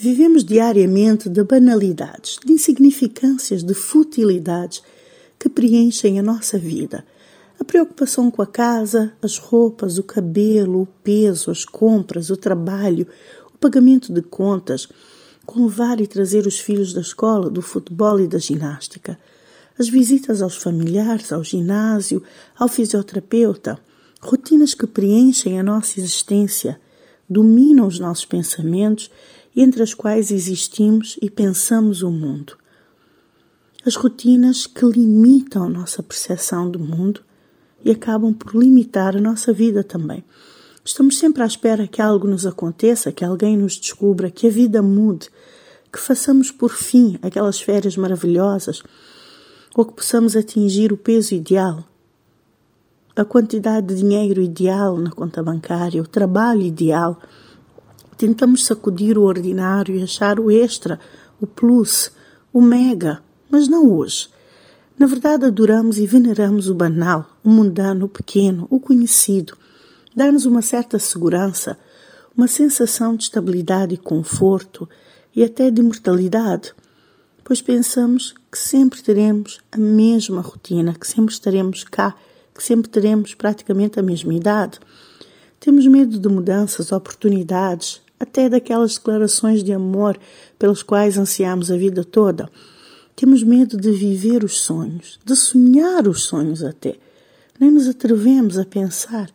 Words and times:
Vivemos 0.00 0.44
diariamente 0.44 1.28
de 1.28 1.42
banalidades, 1.42 2.38
de 2.46 2.52
insignificâncias, 2.52 3.64
de 3.64 3.74
futilidades 3.74 4.80
que 5.36 5.48
preenchem 5.48 6.20
a 6.20 6.22
nossa 6.22 6.56
vida. 6.56 7.04
A 7.58 7.64
preocupação 7.64 8.30
com 8.30 8.40
a 8.40 8.46
casa, 8.46 9.12
as 9.20 9.38
roupas, 9.38 9.98
o 9.98 10.04
cabelo, 10.04 10.82
o 10.82 10.86
peso, 11.02 11.50
as 11.50 11.64
compras, 11.64 12.30
o 12.30 12.36
trabalho, 12.36 13.08
o 13.52 13.58
pagamento 13.58 14.12
de 14.12 14.22
contas, 14.22 14.88
com 15.44 15.64
levar 15.64 16.00
e 16.00 16.06
trazer 16.06 16.46
os 16.46 16.60
filhos 16.60 16.92
da 16.92 17.00
escola, 17.00 17.50
do 17.50 17.60
futebol 17.60 18.20
e 18.20 18.28
da 18.28 18.38
ginástica, 18.38 19.18
as 19.76 19.88
visitas 19.88 20.40
aos 20.40 20.54
familiares, 20.54 21.32
ao 21.32 21.42
ginásio, 21.42 22.22
ao 22.56 22.68
fisioterapeuta, 22.68 23.76
rotinas 24.20 24.74
que 24.74 24.86
preenchem 24.86 25.58
a 25.58 25.62
nossa 25.64 25.98
existência, 25.98 26.78
dominam 27.28 27.86
os 27.86 27.98
nossos 27.98 28.24
pensamentos 28.24 29.10
entre 29.54 29.82
as 29.82 29.94
quais 29.94 30.30
existimos 30.30 31.18
e 31.20 31.28
pensamos 31.28 32.02
o 32.02 32.10
mundo. 32.10 32.56
As 33.84 33.96
rotinas 33.96 34.66
que 34.66 34.84
limitam 34.84 35.64
a 35.64 35.68
nossa 35.68 36.02
percepção 36.02 36.70
do 36.70 36.78
mundo 36.78 37.22
e 37.84 37.90
acabam 37.90 38.32
por 38.32 38.54
limitar 38.54 39.16
a 39.16 39.20
nossa 39.20 39.52
vida 39.52 39.82
também. 39.82 40.24
Estamos 40.84 41.18
sempre 41.18 41.42
à 41.42 41.46
espera 41.46 41.86
que 41.86 42.00
algo 42.00 42.26
nos 42.26 42.46
aconteça, 42.46 43.12
que 43.12 43.24
alguém 43.24 43.56
nos 43.56 43.76
descubra, 43.76 44.30
que 44.30 44.46
a 44.46 44.50
vida 44.50 44.82
mude, 44.82 45.28
que 45.92 45.98
façamos 45.98 46.50
por 46.50 46.70
fim 46.70 47.18
aquelas 47.22 47.60
férias 47.60 47.96
maravilhosas 47.96 48.82
ou 49.76 49.84
que 49.84 49.94
possamos 49.94 50.34
atingir 50.34 50.92
o 50.92 50.96
peso 50.96 51.34
ideal, 51.34 51.84
a 53.20 53.24
quantidade 53.24 53.88
de 53.88 53.96
dinheiro 53.96 54.40
ideal 54.40 54.96
na 54.96 55.10
conta 55.10 55.42
bancária, 55.42 56.02
o 56.02 56.06
trabalho 56.06 56.62
ideal 56.62 57.20
Tentamos 58.18 58.64
sacudir 58.64 59.16
o 59.16 59.22
ordinário 59.22 59.94
e 59.94 60.02
achar 60.02 60.40
o 60.40 60.50
extra, 60.50 60.98
o 61.40 61.46
plus, 61.46 62.10
o 62.52 62.60
mega, 62.60 63.22
mas 63.48 63.68
não 63.68 63.92
hoje. 63.92 64.28
Na 64.98 65.06
verdade, 65.06 65.44
adoramos 65.44 65.98
e 65.98 66.06
veneramos 66.06 66.68
o 66.68 66.74
banal, 66.74 67.30
o 67.44 67.48
mundano, 67.48 68.06
o 68.06 68.08
pequeno, 68.08 68.66
o 68.68 68.80
conhecido. 68.80 69.56
Dá-nos 70.16 70.46
uma 70.46 70.62
certa 70.62 70.98
segurança, 70.98 71.78
uma 72.36 72.48
sensação 72.48 73.14
de 73.14 73.22
estabilidade 73.22 73.94
e 73.94 73.98
conforto 73.98 74.88
e 75.32 75.44
até 75.44 75.70
de 75.70 75.80
imortalidade, 75.80 76.74
pois 77.44 77.62
pensamos 77.62 78.34
que 78.50 78.58
sempre 78.58 79.00
teremos 79.00 79.60
a 79.70 79.78
mesma 79.78 80.40
rotina, 80.40 80.92
que 80.92 81.06
sempre 81.06 81.32
estaremos 81.32 81.84
cá, 81.84 82.16
sempre 82.62 82.88
teremos 82.88 83.34
praticamente 83.34 83.98
a 83.98 84.02
mesma 84.02 84.34
idade. 84.34 84.78
Temos 85.60 85.86
medo 85.86 86.18
de 86.18 86.28
mudanças, 86.28 86.92
oportunidades, 86.92 88.00
até 88.18 88.48
daquelas 88.48 88.94
declarações 88.94 89.62
de 89.62 89.72
amor 89.72 90.18
pelas 90.58 90.82
quais 90.82 91.16
ansiamos 91.16 91.70
a 91.70 91.76
vida 91.76 92.04
toda. 92.04 92.50
Temos 93.14 93.42
medo 93.42 93.76
de 93.76 93.90
viver 93.90 94.44
os 94.44 94.60
sonhos, 94.60 95.18
de 95.24 95.34
sonhar 95.34 96.06
os 96.06 96.22
sonhos 96.22 96.62
até. 96.62 96.96
Nem 97.58 97.70
nos 97.70 97.88
atrevemos 97.88 98.56
a 98.58 98.64
pensar. 98.64 99.30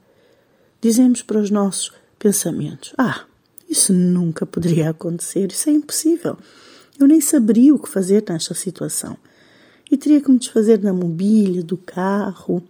Dizemos 0.82 1.22
para 1.22 1.40
os 1.40 1.50
nossos 1.50 1.92
pensamentos: 2.18 2.94
Ah, 2.98 3.26
isso 3.70 3.92
nunca 3.92 4.46
poderia 4.46 4.90
acontecer, 4.90 5.52
isso 5.52 5.70
é 5.70 5.74
impossível. 5.74 6.38
Eu 7.00 7.08
nem 7.08 7.20
saberia 7.20 7.74
o 7.74 7.80
que 7.80 7.90
fazer 7.90 8.24
nesta 8.30 8.54
situação. 8.54 9.18
E 9.92 9.98
teria 9.98 10.22
que 10.22 10.32
me 10.32 10.38
desfazer 10.38 10.78
da 10.78 10.94
mobília, 10.94 11.64
do 11.64 11.76
carro. 11.76 12.64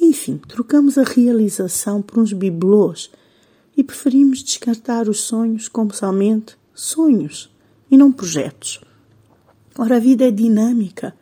Enfim, 0.00 0.38
trocamos 0.48 0.98
a 0.98 1.02
realização 1.02 2.02
por 2.02 2.18
uns 2.18 2.32
bibelôs 2.32 3.10
e 3.76 3.82
preferimos 3.82 4.42
descartar 4.42 5.08
os 5.08 5.20
sonhos 5.20 5.68
como 5.68 5.92
somente 5.92 6.56
sonhos 6.74 7.50
e 7.90 7.96
não 7.96 8.12
projetos. 8.12 8.80
Ora, 9.78 9.96
a 9.96 10.00
vida 10.00 10.26
é 10.26 10.30
dinâmica. 10.30 11.14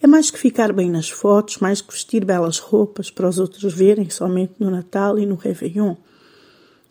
É 0.00 0.06
mais 0.06 0.30
que 0.30 0.38
ficar 0.38 0.72
bem 0.72 0.90
nas 0.90 1.08
fotos, 1.08 1.58
mais 1.58 1.80
que 1.80 1.92
vestir 1.92 2.24
belas 2.24 2.58
roupas 2.58 3.10
para 3.10 3.28
os 3.28 3.38
outros 3.38 3.72
verem 3.72 4.10
somente 4.10 4.54
no 4.58 4.70
Natal 4.70 5.18
e 5.18 5.26
no 5.26 5.34
Réveillon. 5.34 5.96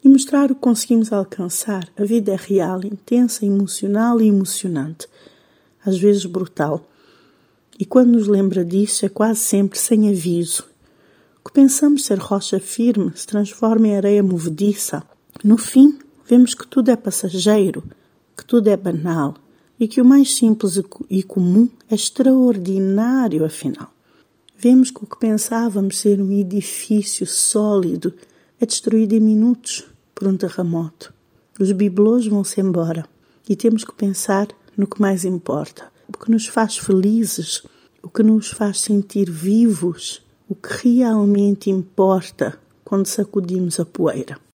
E 0.03 0.09
mostrar 0.09 0.51
o 0.51 0.55
que 0.55 0.61
conseguimos 0.61 1.13
alcançar. 1.13 1.87
A 1.97 2.03
vida 2.03 2.31
é 2.31 2.37
real, 2.37 2.83
intensa, 2.83 3.45
emocional 3.45 4.19
e 4.19 4.27
emocionante. 4.27 5.07
Às 5.85 5.97
vezes 5.97 6.25
brutal. 6.25 6.89
E 7.79 7.85
quando 7.85 8.11
nos 8.11 8.27
lembra 8.27 8.65
disso, 8.65 9.05
é 9.05 9.09
quase 9.09 9.39
sempre 9.39 9.79
sem 9.79 10.09
aviso 10.09 10.72
que 11.43 11.51
pensamos 11.51 12.05
ser 12.05 12.17
rocha 12.19 12.59
firme 12.59 13.11
se 13.15 13.27
transforma 13.27 13.87
em 13.87 13.97
areia 13.97 14.23
movediça. 14.23 15.03
No 15.43 15.57
fim, 15.57 15.99
vemos 16.25 16.53
que 16.53 16.65
tudo 16.65 16.89
é 16.89 16.95
passageiro, 16.95 17.83
que 18.37 18.45
tudo 18.45 18.69
é 18.69 18.77
banal 18.77 19.35
e 19.79 19.87
que 19.87 19.99
o 19.99 20.05
mais 20.05 20.35
simples 20.35 20.79
e 21.09 21.21
comum 21.21 21.67
é 21.89 21.95
extraordinário, 21.95 23.43
afinal. 23.43 23.93
Vemos 24.57 24.89
que 24.89 25.03
o 25.03 25.07
que 25.07 25.19
pensávamos 25.19 25.99
ser 25.99 26.21
um 26.21 26.31
edifício 26.31 27.27
sólido 27.27 28.13
é 28.61 28.65
destruído 28.65 29.13
em 29.13 29.19
minutos 29.19 29.83
por 30.15 30.27
um 30.27 30.37
terremoto. 30.37 31.13
Os 31.59 31.71
bibelôs 31.73 32.25
vão-se 32.25 32.61
embora 32.61 33.05
e 33.49 33.57
temos 33.57 33.83
que 33.83 33.93
pensar 33.93 34.47
no 34.77 34.87
que 34.87 35.01
mais 35.01 35.25
importa, 35.25 35.91
o 36.07 36.17
que 36.17 36.31
nos 36.31 36.47
faz 36.47 36.77
felizes, 36.77 37.63
o 38.01 38.09
que 38.09 38.23
nos 38.23 38.51
faz 38.51 38.79
sentir 38.79 39.29
vivos 39.29 40.21
o 40.53 40.55
que 40.55 40.93
realmente 40.99 41.71
importa 41.71 42.59
quando 42.83 43.07
sacudimos 43.07 43.79
a 43.79 43.85
poeira. 43.85 44.43